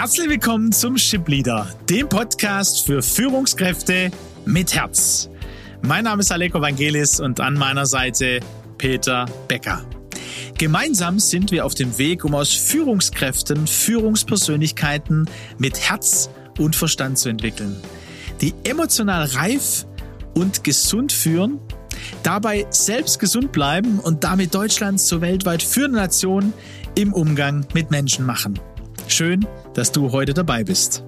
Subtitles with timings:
[0.00, 4.12] Herzlich willkommen zum Ship Leader, dem Podcast für Führungskräfte
[4.44, 5.28] mit Herz.
[5.82, 8.38] Mein Name ist Aleko Vangelis und an meiner Seite
[8.78, 9.84] Peter Becker.
[10.56, 17.28] Gemeinsam sind wir auf dem Weg, um aus Führungskräften Führungspersönlichkeiten mit Herz und Verstand zu
[17.28, 17.82] entwickeln,
[18.40, 19.84] die emotional reif
[20.32, 21.58] und gesund führen,
[22.22, 26.52] dabei selbst gesund bleiben und damit Deutschland zur weltweit führenden Nation
[26.94, 28.60] im Umgang mit Menschen machen.
[29.10, 31.02] Schön, dass du heute dabei bist.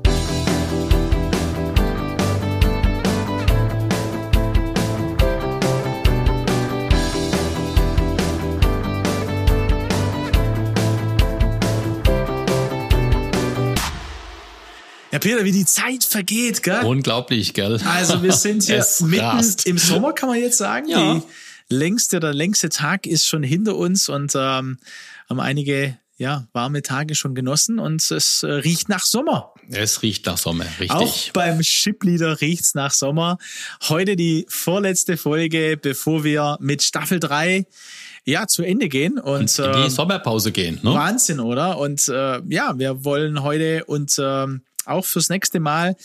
[15.12, 16.82] Ja, Peter, wie die Zeit vergeht, gell?
[16.84, 17.80] Unglaublich, gell?
[17.84, 19.66] Also wir sind hier mitten rast.
[19.66, 20.88] im Sommer, kann man jetzt sagen.
[20.88, 21.14] Ja.
[21.68, 24.78] Die längste, der längste Tag ist schon hinter uns und ähm,
[25.28, 29.54] haben einige ja, warme Tage schon genossen und es äh, riecht nach Sommer.
[29.70, 30.90] Es riecht nach Sommer, richtig.
[30.90, 33.38] Auch beim Shipleader riecht's nach Sommer.
[33.88, 37.64] Heute die vorletzte Folge, bevor wir mit Staffel 3
[38.26, 39.18] ja, zu Ende gehen.
[39.18, 40.92] Und, in die ähm, Sommerpause gehen, ne?
[40.92, 41.78] Wahnsinn, oder?
[41.78, 45.96] Und äh, ja, wir wollen heute und ähm, auch fürs nächste Mal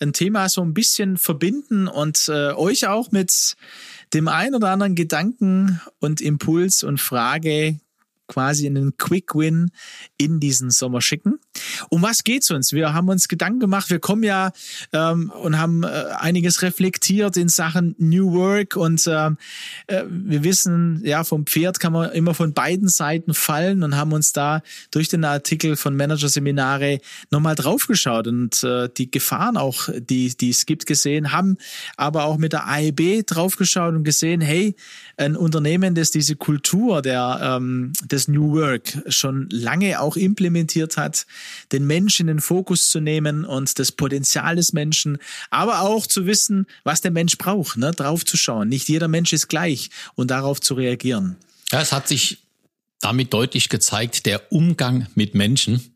[0.00, 3.54] ein Thema so ein bisschen verbinden und äh, euch auch mit
[4.12, 7.80] dem ein oder anderen Gedanken und Impuls und Frage
[8.26, 9.70] quasi einen Quick Win
[10.16, 11.38] in diesen Sommer schicken.
[11.90, 12.72] Um was geht's uns?
[12.72, 13.90] Wir haben uns Gedanken gemacht.
[13.90, 14.52] Wir kommen ja
[14.92, 15.86] ähm, und haben äh,
[16.18, 19.36] einiges reflektiert in Sachen New Work und ähm,
[19.86, 24.12] äh, wir wissen, ja, vom Pferd kann man immer von beiden Seiten fallen und haben
[24.12, 27.00] uns da durch den Artikel von Managerseminare
[27.30, 31.56] nochmal draufgeschaut und äh, die Gefahren auch, die, die es gibt, gesehen, haben
[31.96, 34.74] aber auch mit der AEB draufgeschaut und gesehen, hey,
[35.22, 41.26] ein Unternehmen, das diese Kultur der, ähm, des New Work schon lange auch implementiert hat,
[41.72, 45.18] den Menschen in den Fokus zu nehmen und das Potenzial des Menschen,
[45.50, 48.68] aber auch zu wissen, was der Mensch braucht, ne, drauf zu schauen.
[48.68, 51.36] Nicht jeder Mensch ist gleich und darauf zu reagieren.
[51.70, 52.38] Ja, es hat sich
[53.00, 55.94] damit deutlich gezeigt, der Umgang mit Menschen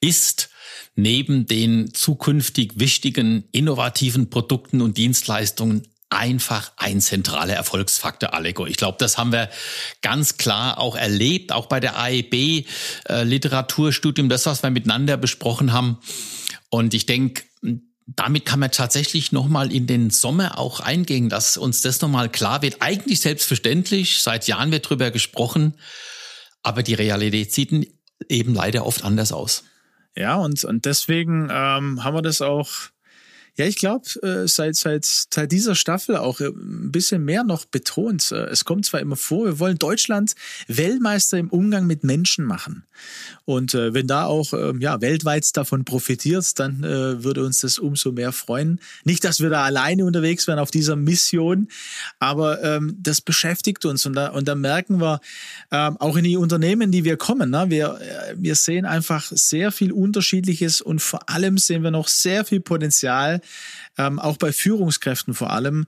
[0.00, 0.50] ist
[0.94, 8.66] neben den zukünftig wichtigen innovativen Produkten und Dienstleistungen einfach ein zentraler Erfolgsfaktor, Allego.
[8.66, 9.50] Ich glaube, das haben wir
[10.00, 15.72] ganz klar auch erlebt, auch bei der AEB äh, Literaturstudium, das, was wir miteinander besprochen
[15.72, 15.98] haben.
[16.70, 17.42] Und ich denke,
[18.06, 22.62] damit kann man tatsächlich nochmal in den Sommer auch eingehen, dass uns das nochmal klar
[22.62, 22.80] wird.
[22.80, 25.74] Eigentlich selbstverständlich, seit Jahren wird drüber gesprochen,
[26.62, 27.92] aber die Realität sieht
[28.28, 29.64] eben leider oft anders aus.
[30.16, 32.70] Ja, und, und deswegen ähm, haben wir das auch
[33.58, 37.64] ja, ich glaube, äh, seit, seit, seit dieser Staffel auch äh, ein bisschen mehr noch
[37.64, 38.30] betont.
[38.30, 40.36] Äh, es kommt zwar immer vor, wir wollen Deutschland
[40.68, 42.84] Weltmeister im Umgang mit Menschen machen.
[43.44, 47.80] Und äh, wenn da auch äh, ja, weltweit davon profitiert, dann äh, würde uns das
[47.80, 48.78] umso mehr freuen.
[49.02, 51.66] Nicht, dass wir da alleine unterwegs wären auf dieser Mission,
[52.20, 54.06] aber ähm, das beschäftigt uns.
[54.06, 55.20] Und da, und da merken wir
[55.72, 57.98] ähm, auch in die Unternehmen, die wir kommen, ne, wir,
[58.36, 63.40] wir sehen einfach sehr viel Unterschiedliches und vor allem sehen wir noch sehr viel Potenzial
[63.96, 65.86] ähm, auch bei Führungskräften vor allem,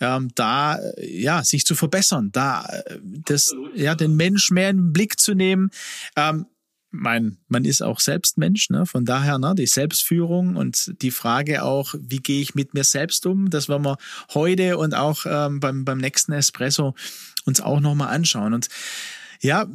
[0.00, 4.92] ähm, da ja sich zu verbessern, da äh, das ja den Mensch mehr in den
[4.92, 5.70] Blick zu nehmen.
[6.16, 6.46] Ähm,
[6.92, 8.84] mein, man ist auch selbst Mensch, ne?
[8.84, 13.26] von daher ne, die Selbstführung und die Frage auch, wie gehe ich mit mir selbst
[13.26, 13.96] um, das werden wir
[14.34, 16.94] heute und auch ähm, beim, beim nächsten Espresso
[17.44, 18.54] uns auch nochmal anschauen.
[18.54, 18.68] Und
[19.42, 19.66] ja,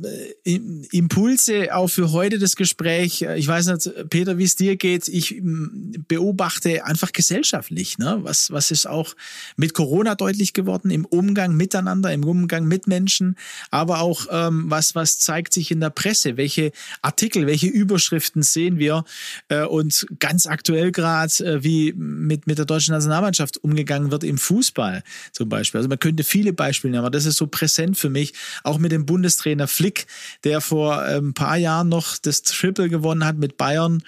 [0.46, 0.60] äh,
[0.92, 3.24] Impulse auch für heute das Gespräch.
[3.24, 5.08] Ich weiß nicht, Peter, wie es dir geht.
[5.08, 8.20] Ich beobachte einfach gesellschaftlich, ne?
[8.22, 9.16] was, was ist auch
[9.56, 13.38] mit Corona deutlich geworden im Umgang miteinander, im Umgang mit Menschen,
[13.72, 16.72] aber auch ähm, was, was zeigt sich in der Presse, welche
[17.02, 19.04] Artikel, welche Überschriften sehen wir
[19.50, 24.38] äh, und ganz aktuell gerade, äh, wie mit, mit der deutschen Nationalmannschaft umgegangen wird im
[24.38, 25.80] Fußball zum Beispiel.
[25.80, 28.34] Also man könnte viele Beispiele nehmen, aber das ist so präsent für mich,
[28.64, 30.08] auch mit dem Bundestrainer Trainer Flick,
[30.44, 34.04] der vor ein ähm, paar Jahren noch das Triple gewonnen hat mit Bayern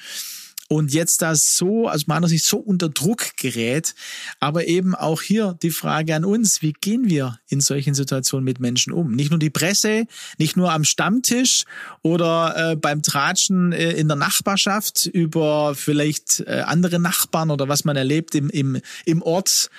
[0.67, 3.95] und jetzt da so, also meiner Sicht so unter Druck gerät.
[4.39, 8.59] Aber eben auch hier die Frage an uns, wie gehen wir in solchen Situationen mit
[8.59, 9.11] Menschen um?
[9.11, 10.05] Nicht nur die Presse,
[10.37, 11.63] nicht nur am Stammtisch
[12.01, 17.85] oder äh, beim Tratschen äh, in der Nachbarschaft über vielleicht äh, andere Nachbarn oder was
[17.85, 19.69] man erlebt im, im, im Ort,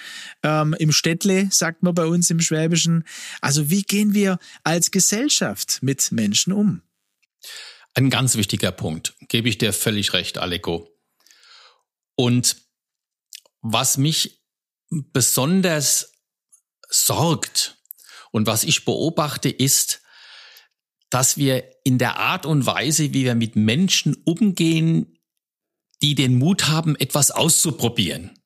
[0.42, 3.04] ähm, im Städtle, sagt man bei uns im Schwäbischen.
[3.42, 6.80] Also wie gehen wir als Gesellschaft mit Menschen um?
[7.98, 10.88] Ein ganz wichtiger Punkt, gebe ich dir völlig recht, Aleko.
[12.14, 12.54] Und
[13.60, 14.40] was mich
[14.88, 16.12] besonders
[16.88, 17.82] sorgt
[18.30, 20.00] und was ich beobachte, ist,
[21.10, 25.18] dass wir in der Art und Weise, wie wir mit Menschen umgehen,
[26.00, 28.38] die den Mut haben, etwas auszuprobieren.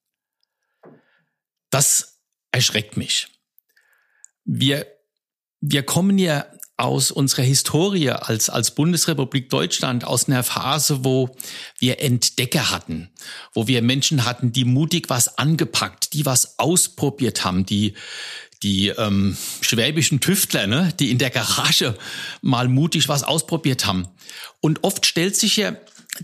[1.69, 2.23] Das
[2.53, 3.29] erschreckt mich.
[4.45, 4.87] Wir,
[5.61, 6.47] wir kommen ja
[6.83, 11.35] aus unserer Historie als, als Bundesrepublik Deutschland aus einer Phase, wo
[11.79, 13.09] wir Entdecker hatten,
[13.55, 17.95] wo wir Menschen hatten, die mutig was angepackt, die was ausprobiert haben, die,
[18.65, 21.97] die ähm, schwäbischen Tüftler, ne, die in der Garage
[22.41, 24.09] mal mutig was ausprobiert haben.
[24.61, 25.77] Und oft stellt sich ja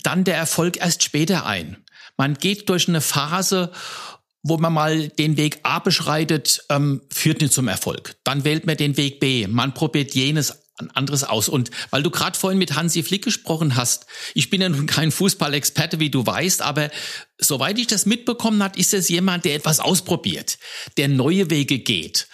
[0.02, 1.76] dann der Erfolg erst später ein.
[2.16, 3.70] Man geht durch eine Phase,
[4.42, 8.16] wo man mal den Weg A beschreitet, ähm, führt nicht zum Erfolg.
[8.24, 9.46] Dann wählt man den Weg B.
[9.46, 10.54] Man probiert jenes
[10.94, 11.48] anderes aus.
[11.48, 15.10] Und weil du gerade vorhin mit Hansi Flick gesprochen hast, ich bin ja nun kein
[15.10, 16.90] Fußballexperte, wie du weißt, aber
[17.38, 20.58] soweit ich das mitbekommen hat, ist es jemand, der etwas ausprobiert,
[20.96, 22.28] der neue Wege geht,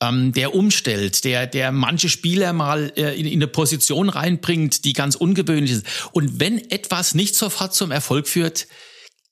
[0.00, 4.92] ähm, der umstellt, der, der manche Spieler mal äh, in, in eine Position reinbringt, die
[4.92, 5.86] ganz ungewöhnlich ist.
[6.12, 8.66] Und wenn etwas nicht sofort zum Erfolg führt,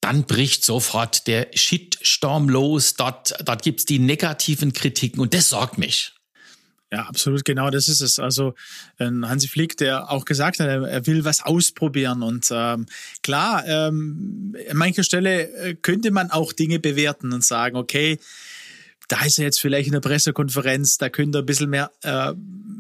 [0.07, 2.95] dann bricht sofort der Shitstorm los.
[2.95, 6.13] Dort, dort gibt's die negativen Kritiken und das sorgt mich.
[6.93, 8.21] Ja, absolut, genau, das ist es.
[8.21, 8.55] Also
[9.01, 12.23] Hansi Flick, der auch gesagt hat, er will was ausprobieren.
[12.23, 12.87] Und ähm,
[13.25, 18.21] klar, ähm, an mancher Stelle äh, könnte man auch Dinge bewerten und sagen, okay,
[19.09, 22.33] da ist er jetzt vielleicht in der Pressekonferenz, da könnte er ein bisschen mehr äh,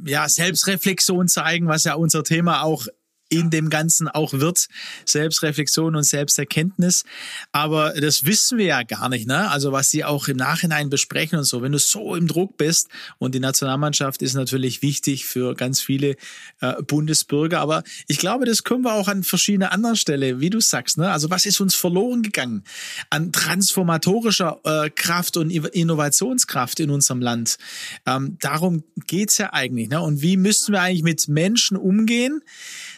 [0.05, 2.87] ja, Selbstreflexion zeigen, was ja unser Thema auch
[3.29, 4.69] in dem Ganzen auch wird.
[5.05, 7.05] Selbstreflexion und Selbsterkenntnis.
[7.53, 9.51] Aber das wissen wir ja gar nicht, ne?
[9.51, 11.63] Also was sie auch im Nachhinein besprechen und so.
[11.63, 12.89] Wenn du so im Druck bist
[13.19, 16.17] und die Nationalmannschaft ist natürlich wichtig für ganz viele
[16.61, 17.61] äh, Bundesbürger.
[17.61, 21.11] Aber ich glaube, das können wir auch an verschiedenen anderen Stellen, wie du sagst, ne?
[21.11, 22.65] Also was ist uns verloren gegangen
[23.11, 27.59] an transformatorischer äh, Kraft und Innovationskraft in unserem Land?
[28.07, 30.01] Ähm, darum geht's ja eigentlich, ne?
[30.01, 32.43] Und wie müssen wir eigentlich mit Menschen umgehen?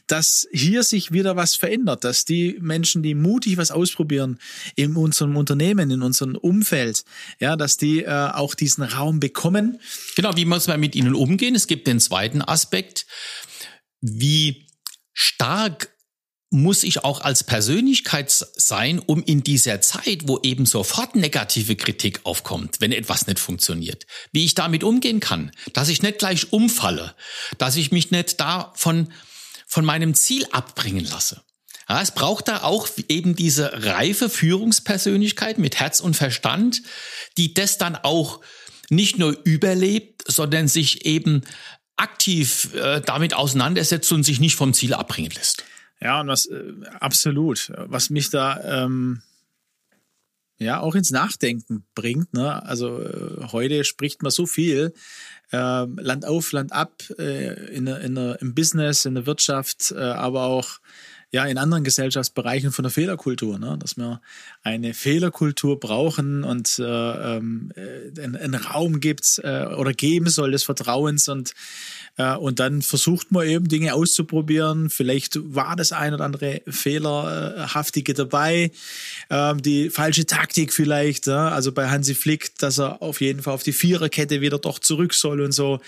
[0.09, 4.39] Dass hier sich wieder was verändert, dass die Menschen, die mutig was ausprobieren
[4.75, 7.05] in unserem Unternehmen, in unserem Umfeld,
[7.41, 9.81] ja, dass die äh, auch diesen Raum bekommen.
[10.17, 11.55] Genau, wie muss man mit ihnen umgehen?
[11.55, 13.07] Es gibt den zweiten Aspekt,
[14.01, 14.67] wie
[15.13, 15.91] stark
[16.51, 22.21] muss ich auch als Persönlichkeit sein, um in dieser Zeit, wo eben sofort negative Kritik
[22.25, 27.15] aufkommt, wenn etwas nicht funktioniert, wie ich damit umgehen kann, dass ich nicht gleich umfalle,
[27.59, 29.13] dass ich mich nicht davon
[29.69, 31.43] von meinem Ziel abbringen lasse.
[31.88, 36.82] Ja, es braucht da auch eben diese reife Führungspersönlichkeit mit Herz und Verstand,
[37.37, 38.41] die das dann auch
[38.91, 41.43] nicht nur überlebt, sondern sich eben
[41.97, 45.65] aktiv äh, damit auseinandersetzt und sich nicht vom Ziel abbringen lässt.
[46.00, 49.23] Ja, und was äh, absolut, was mich da ähm,
[50.59, 52.33] ja auch ins Nachdenken bringt.
[52.35, 52.63] Ne?
[52.65, 54.93] Also äh, heute spricht man so viel
[55.53, 60.45] äh, Land auf, Land ab äh, in, in, im Business, in der Wirtschaft, äh, aber
[60.45, 60.81] auch
[61.31, 63.77] ja in anderen Gesellschaftsbereichen von der Fehlerkultur, ne?
[63.79, 64.21] dass wir
[64.63, 66.85] eine Fehlerkultur brauchen und äh,
[67.37, 71.55] ähm, äh, einen Raum gibt äh, oder geben soll des Vertrauens und
[72.19, 74.91] äh, und dann versucht man eben Dinge auszuprobieren.
[74.91, 78.73] Vielleicht war das ein oder andere Fehlerhaftige dabei,
[79.31, 81.27] äh, die falsche Taktik vielleicht.
[81.27, 81.49] Ja?
[81.49, 85.15] Also bei Hansi Flick, dass er auf jeden Fall auf die Viererkette wieder doch zurück
[85.15, 85.81] soll und so.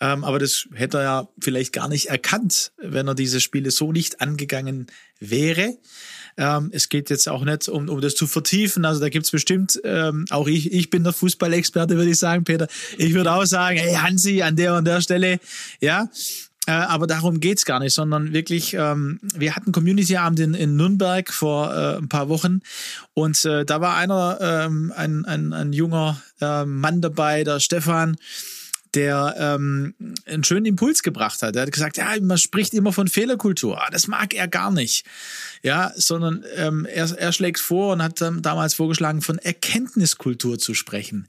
[0.00, 3.92] Ähm, aber das hätte er ja vielleicht gar nicht erkannt, wenn er diese Spiele so
[3.92, 4.86] nicht angegangen
[5.18, 5.76] wäre.
[6.36, 8.84] Ähm, es geht jetzt auch nicht um, um das zu vertiefen.
[8.84, 12.66] Also da gibt's bestimmt, ähm, auch ich, ich bin der Fußballexperte, würde ich sagen, Peter.
[12.96, 15.38] Ich würde auch sagen, hey Hansi, an der und der Stelle,
[15.80, 16.08] ja,
[16.66, 21.32] äh, aber darum geht's gar nicht, sondern wirklich, ähm, wir hatten Community-Abend in, in Nürnberg
[21.32, 22.60] vor äh, ein paar Wochen
[23.12, 28.16] und äh, da war einer, ähm, ein, ein, ein junger äh, Mann dabei, der Stefan,
[28.94, 29.94] der ähm,
[30.26, 31.54] einen schönen Impuls gebracht hat.
[31.56, 33.80] Er hat gesagt, ja, man spricht immer von Fehlerkultur.
[33.80, 35.06] Ah, das mag er gar nicht.
[35.62, 40.74] Ja, sondern ähm, er, er schlägt vor und hat ähm, damals vorgeschlagen, von Erkenntniskultur zu
[40.74, 41.28] sprechen.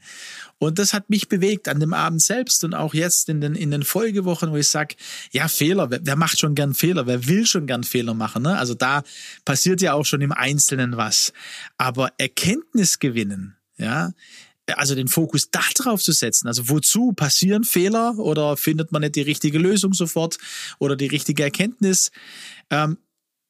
[0.62, 3.72] Und das hat mich bewegt an dem Abend selbst und auch jetzt in den, in
[3.72, 4.96] den Folgewochen, wo ich sage,
[5.32, 8.44] ja, Fehler, wer, wer, macht schon gern Fehler, wer will schon gern Fehler machen?
[8.44, 8.58] Ne?
[8.58, 9.02] Also da
[9.44, 11.34] passiert ja auch schon im Einzelnen was.
[11.80, 14.12] Aber Erkenntnis gewinnen, ja,
[14.78, 16.48] also den Fokus darauf zu setzen.
[16.48, 20.38] Also wozu passieren Fehler oder findet man nicht die richtige Lösung sofort
[20.80, 22.12] oder die richtige Erkenntnis,
[22.70, 22.98] ähm,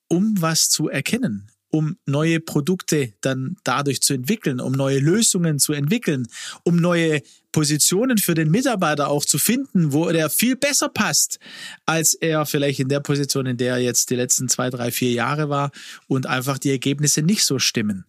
[0.07, 5.73] um was zu erkennen, um neue Produkte dann dadurch zu entwickeln, um neue Lösungen zu
[5.73, 6.27] entwickeln,
[6.63, 11.39] um neue Positionen für den Mitarbeiter auch zu finden, wo der viel besser passt,
[11.85, 15.11] als er vielleicht in der Position, in der er jetzt die letzten zwei, drei, vier
[15.11, 15.71] Jahre war
[16.07, 18.05] und einfach die Ergebnisse nicht so stimmen.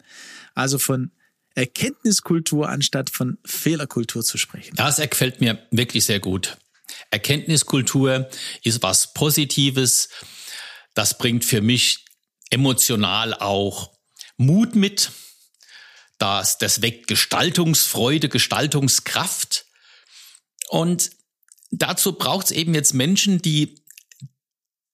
[0.55, 1.11] Also von
[1.55, 4.75] Erkenntniskultur anstatt von Fehlerkultur zu sprechen.
[4.75, 6.57] Das gefällt mir wirklich sehr gut.
[7.11, 8.29] Erkenntniskultur
[8.63, 10.09] ist was Positives.
[10.93, 12.05] Das bringt für mich
[12.49, 13.91] emotional auch
[14.37, 15.11] Mut mit,
[16.17, 19.65] das, das weckt Gestaltungsfreude, Gestaltungskraft.
[20.69, 21.09] Und
[21.71, 23.82] dazu braucht es eben jetzt Menschen, die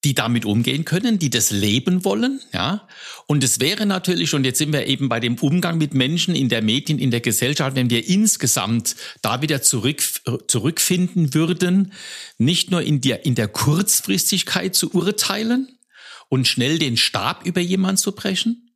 [0.05, 2.87] die damit umgehen können, die das leben wollen, ja.
[3.27, 6.47] Und es wäre natürlich, und jetzt sind wir eben bei dem Umgang mit Menschen in
[6.47, 10.01] der Medien, in der Gesellschaft, wenn wir insgesamt da wieder zurück,
[10.47, 11.91] zurückfinden würden,
[12.37, 15.77] nicht nur in der, in der Kurzfristigkeit zu urteilen
[16.29, 18.73] und schnell den Stab über jemand zu brechen,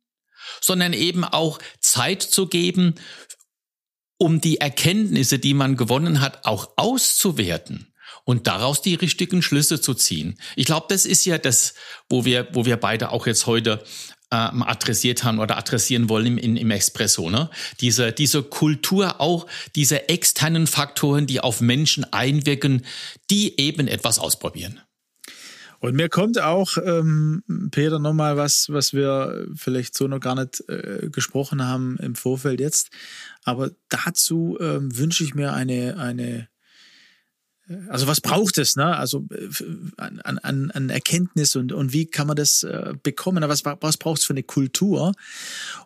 [0.60, 2.96] sondern eben auch Zeit zu geben,
[4.18, 7.93] um die Erkenntnisse, die man gewonnen hat, auch auszuwerten
[8.24, 10.38] und daraus die richtigen Schlüsse zu ziehen.
[10.56, 11.74] Ich glaube, das ist ja das,
[12.08, 13.84] wo wir, wo wir beide auch jetzt heute
[14.30, 17.30] ähm, adressiert haben oder adressieren wollen im, im Expresso.
[17.30, 17.50] Ne?
[17.80, 22.84] Diese, diese Kultur auch, diese externen Faktoren, die auf Menschen einwirken,
[23.30, 24.80] die eben etwas ausprobieren.
[25.80, 30.66] Und mir kommt auch, ähm, Peter, nochmal was, was wir vielleicht so noch gar nicht
[30.66, 32.88] äh, gesprochen haben im Vorfeld jetzt.
[33.44, 36.48] Aber dazu ähm, wünsche ich mir eine, eine
[37.88, 38.96] also was braucht es, ne?
[38.96, 39.48] Also äh,
[39.96, 43.42] an, an, an Erkenntnis und, und wie kann man das äh, bekommen?
[43.48, 45.12] Was, was braucht es für eine Kultur?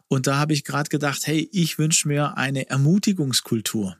[0.08, 3.96] Und da habe ich gerade gedacht, hey, ich wünsche mir eine Ermutigungskultur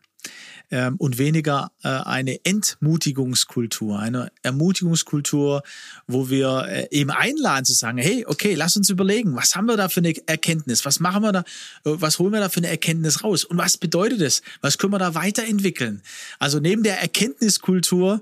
[0.70, 5.62] ähm, und weniger äh, eine Entmutigungskultur, eine Ermutigungskultur,
[6.06, 9.76] wo wir äh, eben einladen zu sagen, hey, okay, lass uns überlegen, was haben wir
[9.76, 11.44] da für eine Erkenntnis, was machen wir da, äh,
[11.84, 14.98] was holen wir da für eine Erkenntnis raus und was bedeutet es, was können wir
[14.98, 16.02] da weiterentwickeln?
[16.38, 18.20] Also neben der Erkenntniskultur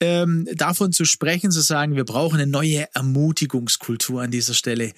[0.00, 4.92] ähm, davon zu sprechen, zu sagen, wir brauchen eine neue Ermutigungskultur an dieser Stelle.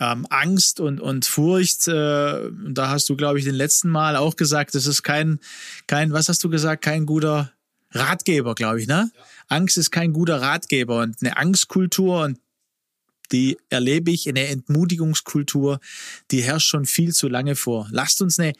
[0.00, 4.36] Ähm, Angst und, und Furcht, äh, da hast du, glaube ich, den letzten Mal auch
[4.36, 5.38] gesagt, das ist kein,
[5.86, 7.52] kein, was hast hast du gesagt, kein guter
[7.90, 9.10] Ratgeber, glaube ich, ne?
[9.14, 9.22] Ja.
[9.48, 12.38] Angst ist kein guter Ratgeber und eine Angstkultur und
[13.30, 15.80] die erlebe ich in der Entmutigungskultur,
[16.30, 17.88] die herrscht schon viel zu lange vor.
[17.90, 18.54] Lasst uns eine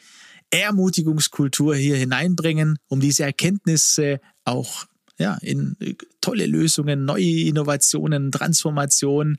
[0.51, 4.85] Ermutigungskultur hier hineinbringen, um diese Erkenntnisse auch
[5.17, 5.75] ja, in
[6.21, 9.37] tolle Lösungen, neue Innovationen, Transformationen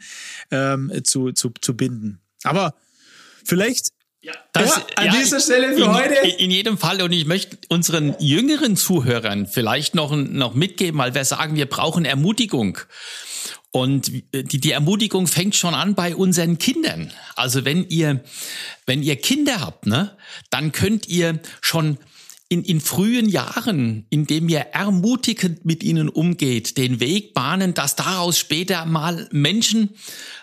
[0.50, 2.20] ähm, zu, zu, zu binden.
[2.42, 2.74] Aber
[3.44, 3.92] vielleicht
[4.22, 6.14] ja, das, ja, an ja, dieser Stelle für in, heute.
[6.14, 7.02] In jedem Fall.
[7.02, 12.04] Und ich möchte unseren jüngeren Zuhörern vielleicht noch, noch mitgeben, weil wir sagen, wir brauchen
[12.04, 12.78] Ermutigung.
[13.72, 17.12] Und die, die Ermutigung fängt schon an bei unseren Kindern.
[17.34, 18.22] Also wenn ihr,
[18.86, 20.16] wenn ihr Kinder habt, ne,
[20.50, 21.98] dann könnt ihr schon
[22.48, 28.38] in, in frühen Jahren, indem ihr ermutigend mit ihnen umgeht, den Weg bahnen, dass daraus
[28.38, 29.88] später mal Menschen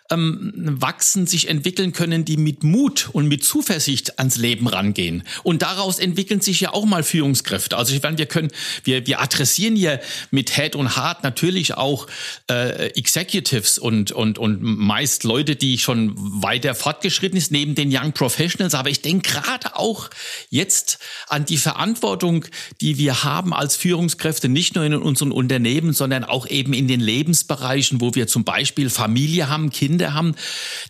[0.10, 5.24] ähm, wachsen, sich entwickeln können, die mit Mut und mit Zuversicht ans Leben rangehen.
[5.44, 7.78] Und daraus entwickeln sich ja auch mal Führungskräfte.
[7.78, 8.50] Also ich meine, wir können,
[8.84, 10.00] wir, wir adressieren hier
[10.32, 12.08] mit Head und Heart natürlich auch
[12.50, 18.14] äh, Executives und, und, und meist Leute, die schon weiter fortgeschritten ist, neben den Young
[18.14, 18.74] Professionals.
[18.74, 20.10] Aber ich denke gerade auch
[20.50, 22.46] jetzt an die Verantwortung,
[22.82, 27.00] die wir haben als Führungskräfte, nicht nur in unseren Unternehmen, sondern auch eben in den
[27.00, 30.36] Lebensbereichen, wo wir zum Beispiel Familie haben, Kinder, Kinder haben,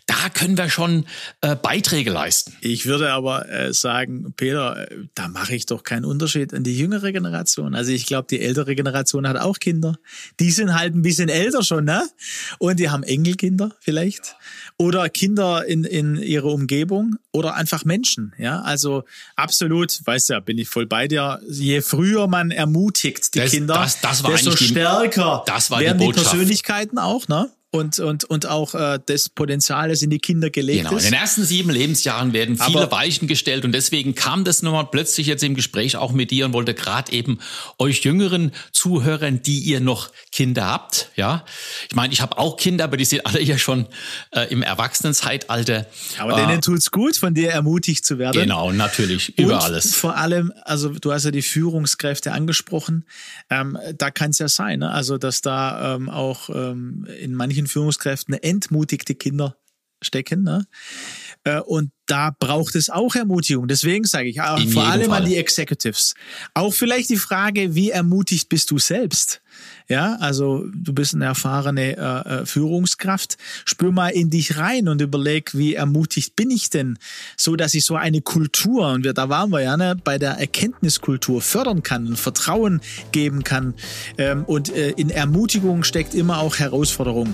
[0.05, 1.05] da können wir schon
[1.41, 2.55] äh, Beiträge leisten.
[2.61, 6.77] Ich würde aber äh, sagen, Peter, äh, da mache ich doch keinen Unterschied an die
[6.77, 7.75] jüngere Generation.
[7.75, 9.95] Also ich glaube, die ältere Generation hat auch Kinder.
[10.39, 12.07] Die sind halt ein bisschen älter schon, ne?
[12.59, 14.25] Und die haben Enkelkinder vielleicht.
[14.25, 14.35] Ja.
[14.77, 18.33] Oder Kinder in, in ihrer Umgebung oder einfach Menschen.
[18.37, 19.03] Ja, also
[19.35, 21.41] absolut, weißt ja, bin ich voll bei dir.
[21.49, 25.99] Je früher man ermutigt die das, Kinder, das, das desto stärker die, das war werden
[25.99, 27.49] die, die Persönlichkeiten auch, ne?
[27.71, 30.97] Und, und, und auch äh, das Potenzial, das in die Kinder gelegt genau.
[30.97, 31.05] ist.
[31.05, 34.87] In den ersten sieben Lebensjahren werden viele Aber Weichen gestellt und deswegen kam das nochmal
[34.89, 37.39] plötzlich jetzt im Gespräch auch mit dir und wollte gerade eben
[37.77, 41.45] euch jüngeren Zuhörern, die ihr noch Kinder habt, ja.
[41.89, 43.85] Ich meine, ich habe auch Kinder, aber die sind alle ja schon
[44.31, 45.85] äh, im Erwachsenenzeitalter.
[46.17, 48.41] Aber äh, denen tut's gut, von dir ermutigt zu werden.
[48.41, 49.93] Genau, natürlich, über und alles.
[49.93, 53.05] Vor allem, also du hast ja die Führungskräfte angesprochen,
[53.51, 54.89] ähm, da kann es ja sein, ne?
[54.91, 59.57] also dass da ähm, auch ähm, in manchen manchen Führungskräften entmutigte Kinder
[60.01, 60.43] stecken.
[60.43, 60.65] Ne?
[61.43, 63.67] Äh, und da braucht es auch Ermutigung.
[63.67, 65.21] Deswegen sage ich auch, vor allem Fall.
[65.21, 66.15] an die Executives.
[66.53, 69.41] Auch vielleicht die Frage, wie ermutigt bist du selbst?
[69.87, 73.37] Ja, also du bist eine erfahrene äh, äh, Führungskraft.
[73.65, 76.97] Spür mal in dich rein und überleg, wie ermutigt bin ich denn,
[77.35, 80.31] so dass ich so eine Kultur und wir, da waren wir ja ne, bei der
[80.31, 83.73] Erkenntniskultur fördern kann, Vertrauen geben kann.
[84.17, 87.33] Ähm, und äh, in Ermutigung steckt immer auch Herausforderung.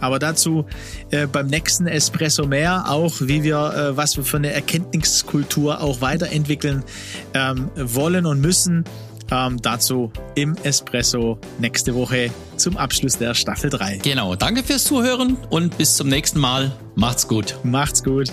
[0.00, 0.64] Aber dazu
[1.10, 6.00] äh, beim nächsten Espresso mehr, auch wie wir, äh, was wir für eine Erkenntniskultur auch
[6.00, 6.84] weiterentwickeln
[7.34, 8.84] ähm, wollen und müssen.
[9.28, 13.98] Ähm, dazu im Espresso nächste Woche zum Abschluss der Staffel 3.
[13.98, 16.70] Genau, danke fürs Zuhören und bis zum nächsten Mal.
[16.94, 17.58] Macht's gut.
[17.64, 18.32] Macht's gut.